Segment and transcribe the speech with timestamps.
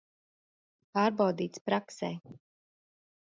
[0.99, 2.11] Pārbaudīts praksē.